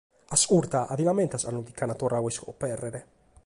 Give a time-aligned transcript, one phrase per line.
[0.29, 2.99] Ascurta, a ti l’ammentas cando ti nch’ant torradu a iscobèrrere?